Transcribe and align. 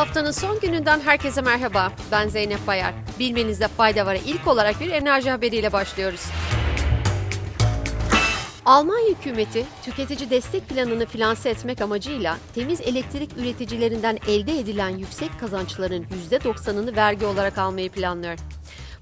Haftanın 0.00 0.30
son 0.30 0.60
gününden 0.60 1.00
herkese 1.00 1.40
merhaba. 1.40 1.92
Ben 2.12 2.28
Zeynep 2.28 2.66
Bayar. 2.66 2.94
Bilmenizde 3.18 3.68
fayda 3.68 4.06
var. 4.06 4.18
İlk 4.26 4.46
olarak 4.46 4.80
bir 4.80 4.90
enerji 4.90 5.30
haberiyle 5.30 5.72
başlıyoruz. 5.72 6.26
Almanya 8.64 9.08
hükümeti 9.08 9.64
tüketici 9.84 10.30
destek 10.30 10.68
planını 10.68 11.06
finanse 11.06 11.50
etmek 11.50 11.80
amacıyla 11.80 12.36
temiz 12.54 12.80
elektrik 12.80 13.38
üreticilerinden 13.38 14.18
elde 14.28 14.58
edilen 14.58 14.88
yüksek 14.88 15.40
kazançların 15.40 16.06
%90'ını 16.30 16.96
vergi 16.96 17.26
olarak 17.26 17.58
almayı 17.58 17.90
planlıyor. 17.90 18.38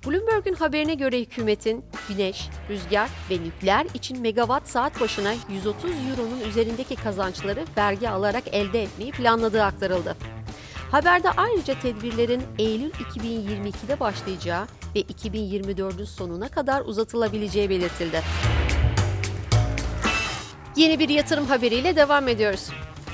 Bloomberg'un 0.06 0.54
haberine 0.54 0.94
göre 0.94 1.20
hükümetin 1.20 1.84
güneş, 2.08 2.48
rüzgar 2.70 3.08
ve 3.30 3.34
nükleer 3.34 3.86
için 3.94 4.20
megawatt 4.20 4.68
saat 4.68 5.00
başına 5.00 5.32
130 5.50 5.90
euronun 5.90 6.40
üzerindeki 6.48 6.96
kazançları 6.96 7.64
vergi 7.76 8.08
alarak 8.08 8.44
elde 8.52 8.82
etmeyi 8.82 9.12
planladığı 9.12 9.64
aktarıldı. 9.64 10.16
Haberde 10.90 11.30
ayrıca 11.30 11.80
tedbirlerin 11.80 12.42
Eylül 12.58 12.90
2022'de 12.90 14.00
başlayacağı 14.00 14.66
ve 14.94 15.00
2024'ün 15.00 16.04
sonuna 16.04 16.48
kadar 16.48 16.82
uzatılabileceği 16.84 17.70
belirtildi. 17.70 18.22
Yeni 20.76 20.98
bir 20.98 21.08
yatırım 21.08 21.46
haberiyle 21.46 21.96
devam 21.96 22.28
ediyoruz. 22.28 22.70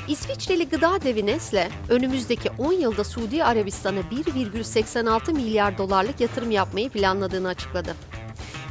İsviçreli 0.09 0.69
gıda 0.69 1.03
devi 1.03 1.27
Nestle, 1.27 1.69
önümüzdeki 1.89 2.51
10 2.59 2.73
yılda 2.73 3.05
Suudi 3.05 3.45
Arabistan'a 3.45 4.01
1,86 4.01 5.33
milyar 5.33 5.79
dolarlık 5.79 6.21
yatırım 6.21 6.51
yapmayı 6.51 6.91
planladığını 6.91 7.49
açıkladı. 7.49 7.95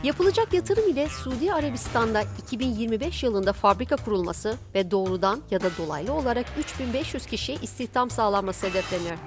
Yapılacak 0.04 0.54
yatırım 0.54 0.90
ile 0.90 1.10
Suudi 1.10 1.54
Arabistan'da 1.54 2.24
2025 2.44 3.24
yılında 3.24 3.54
fabrika 3.54 3.96
kurulması 3.96 4.58
ve 4.76 4.92
doğrudan 4.92 5.42
ya 5.52 5.62
da 5.62 5.70
dolaylı 5.78 6.14
olarak 6.14 6.46
3500 6.60 7.26
kişiye 7.26 7.58
istihdam 7.62 8.10
sağlanması 8.10 8.68
hedefleniyor. 8.68 9.18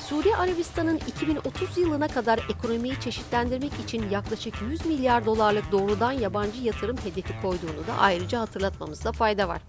Suudi 0.00 0.36
Arabistan'ın 0.36 1.00
2030 1.08 1.78
yılına 1.78 2.08
kadar 2.08 2.40
ekonomiyi 2.50 3.00
çeşitlendirmek 3.00 3.72
için 3.84 4.10
yaklaşık 4.10 4.54
100 4.62 4.86
milyar 4.86 5.26
dolarlık 5.26 5.72
doğrudan 5.72 6.12
yabancı 6.12 6.62
yatırım 6.62 6.96
hedefi 6.96 7.42
koyduğunu 7.42 7.86
da 7.86 7.98
ayrıca 7.98 8.40
hatırlatmamızda 8.40 9.12
fayda 9.12 9.48
var. 9.48 9.60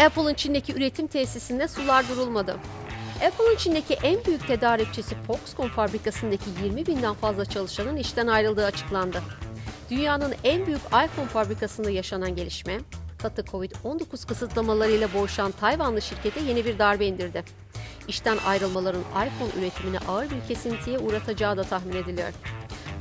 Apple'ın 0.00 0.34
Çin'deki 0.34 0.74
üretim 0.74 1.06
tesisinde 1.06 1.68
sular 1.68 2.08
durulmadı. 2.08 2.56
Apple'ın 3.26 3.56
Çin'deki 3.56 3.94
en 3.94 4.24
büyük 4.24 4.46
tedarikçisi 4.46 5.14
Foxconn 5.26 5.68
fabrikasındaki 5.68 6.44
20 6.64 6.86
binden 6.86 7.14
fazla 7.14 7.44
çalışanın 7.44 7.96
işten 7.96 8.26
ayrıldığı 8.26 8.64
açıklandı. 8.64 9.22
Dünyanın 9.90 10.34
en 10.44 10.66
büyük 10.66 10.80
iPhone 10.86 11.28
fabrikasında 11.28 11.90
yaşanan 11.90 12.36
gelişme, 12.36 12.78
katı 13.22 13.42
Covid-19 13.42 14.26
kısıtlamalarıyla 14.26 15.14
boğuşan 15.14 15.52
Tayvanlı 15.52 16.02
şirkete 16.02 16.40
yeni 16.40 16.64
bir 16.64 16.78
darbe 16.78 17.06
indirdi. 17.06 17.44
İşten 18.08 18.38
ayrılmaların 18.46 19.00
iPhone 19.00 19.62
üretimini 19.62 19.98
ağır 19.98 20.30
bir 20.30 20.48
kesintiye 20.48 20.98
uğratacağı 20.98 21.56
da 21.56 21.62
tahmin 21.62 21.96
ediliyor. 21.96 22.32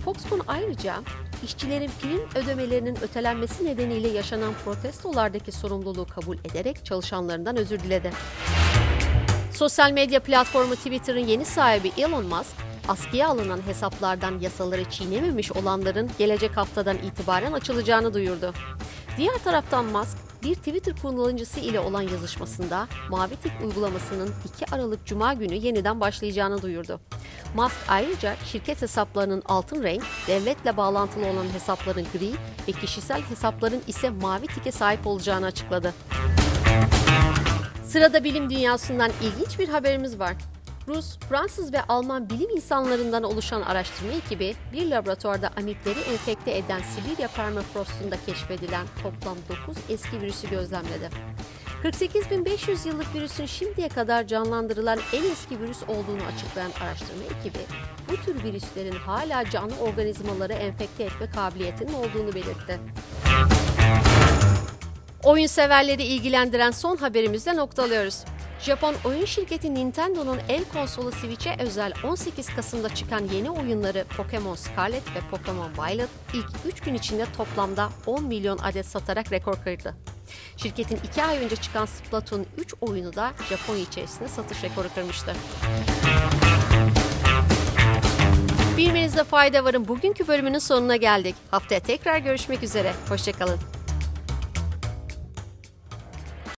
Foxconn 0.05 0.41
ayrıca 0.47 0.95
işçilerin 1.43 1.91
prim 2.01 2.43
ödemelerinin 2.43 2.97
ötelenmesi 3.01 3.65
nedeniyle 3.65 4.07
yaşanan 4.07 4.53
protestolardaki 4.65 5.51
sorumluluğu 5.51 6.05
kabul 6.05 6.37
ederek 6.37 6.85
çalışanlarından 6.85 7.57
özür 7.57 7.79
diledi. 7.79 8.11
Sosyal 9.57 9.91
medya 9.91 10.19
platformu 10.19 10.75
Twitter'ın 10.75 11.27
yeni 11.27 11.45
sahibi 11.45 11.91
Elon 11.97 12.25
Musk, 12.25 12.55
askıya 12.87 13.27
alınan 13.27 13.61
hesaplardan 13.67 14.39
yasaları 14.39 14.89
çiğnememiş 14.89 15.51
olanların 15.51 16.09
gelecek 16.17 16.57
haftadan 16.57 16.97
itibaren 16.97 17.53
açılacağını 17.53 18.13
duyurdu. 18.13 18.53
Diğer 19.17 19.37
taraftan 19.43 19.85
Musk, 19.85 20.17
bir 20.43 20.55
Twitter 20.55 20.95
kullanıcısı 21.01 21.59
ile 21.59 21.79
olan 21.79 22.01
yazışmasında 22.01 22.87
Mavi 23.09 23.35
Tik 23.35 23.51
uygulamasının 23.63 24.29
2 24.55 24.75
Aralık 24.75 25.05
Cuma 25.05 25.33
günü 25.33 25.55
yeniden 25.55 25.99
başlayacağını 26.01 26.61
duyurdu. 26.61 26.99
Musk 27.55 27.75
ayrıca 27.87 28.35
şirket 28.45 28.81
hesaplarının 28.81 29.43
altın 29.45 29.83
renk, 29.83 30.03
devletle 30.27 30.77
bağlantılı 30.77 31.25
olan 31.25 31.53
hesapların 31.53 32.05
gri 32.13 32.31
ve 32.67 32.71
kişisel 32.71 33.21
hesapların 33.21 33.81
ise 33.87 34.09
mavi 34.09 34.47
tike 34.47 34.71
sahip 34.71 35.07
olacağını 35.07 35.45
açıkladı. 35.45 35.93
Sırada 37.87 38.23
bilim 38.23 38.49
dünyasından 38.49 39.11
ilginç 39.21 39.59
bir 39.59 39.69
haberimiz 39.69 40.19
var. 40.19 40.35
Rus, 40.87 41.19
Fransız 41.29 41.73
ve 41.73 41.81
Alman 41.81 42.29
bilim 42.29 42.49
insanlarından 42.49 43.23
oluşan 43.23 43.61
araştırma 43.61 44.13
ekibi 44.13 44.55
bir 44.73 44.89
laboratuvarda 44.89 45.49
amipleri 45.57 45.99
enfekte 45.99 46.57
eden 46.57 46.81
Sibirya 46.81 47.27
permafrostunda 47.27 48.15
keşfedilen 48.25 48.85
toplam 49.03 49.37
9 49.67 49.77
eski 49.89 50.21
virüsü 50.21 50.49
gözlemledi. 50.49 51.09
48.500 51.83 52.87
yıllık 52.87 53.15
virüsün 53.15 53.45
şimdiye 53.45 53.89
kadar 53.89 54.27
canlandırılan 54.27 54.99
en 55.13 55.31
eski 55.31 55.59
virüs 55.59 55.83
olduğunu 55.83 56.23
açıklayan 56.35 56.71
araştırma 56.81 57.23
ekibi, 57.23 57.59
bu 58.11 58.15
tür 58.15 58.43
virüslerin 58.43 58.95
hala 58.95 59.49
canlı 59.49 59.75
organizmaları 59.75 60.53
enfekte 60.53 61.03
etme 61.03 61.29
kabiliyetinin 61.29 61.93
olduğunu 61.93 62.33
belirtti. 62.33 62.79
Oyun 65.27 65.47
severleri 65.47 66.03
ilgilendiren 66.03 66.71
son 66.71 66.97
haberimizle 66.97 67.55
noktalıyoruz. 67.55 68.23
Japon 68.61 68.95
oyun 69.05 69.25
şirketi 69.25 69.73
Nintendo'nun 69.73 70.39
el 70.49 70.65
konsolu 70.73 71.11
Switch'e 71.11 71.55
özel 71.59 71.93
18 72.03 72.55
Kasım'da 72.55 72.95
çıkan 72.95 73.23
yeni 73.33 73.51
oyunları 73.51 74.05
Pokemon 74.17 74.55
Scarlet 74.55 75.03
ve 75.15 75.19
Pokemon 75.31 75.71
Violet 75.77 76.09
ilk 76.33 76.45
3 76.65 76.81
gün 76.81 76.93
içinde 76.93 77.25
toplamda 77.37 77.89
10 78.05 78.23
milyon 78.23 78.57
adet 78.57 78.85
satarak 78.85 79.31
rekor 79.31 79.55
kırdı. 79.63 79.95
Şirketin 80.57 80.99
2 81.11 81.23
ay 81.23 81.37
önce 81.37 81.55
çıkan 81.55 81.85
Splatoon 81.85 82.45
3 82.57 82.73
oyunu 82.81 83.15
da 83.15 83.31
Japonya 83.49 83.81
içerisinde 83.81 84.27
satış 84.27 84.63
rekoru 84.63 84.87
kırmıştı. 84.95 85.33
Bilmenizde 88.77 89.23
fayda 89.23 89.63
varın 89.63 89.87
bugünkü 89.87 90.27
bölümünün 90.27 90.59
sonuna 90.59 90.95
geldik. 90.95 91.35
Haftaya 91.51 91.79
tekrar 91.79 92.17
görüşmek 92.17 92.63
üzere. 92.63 92.93
Hoşçakalın. 93.09 93.76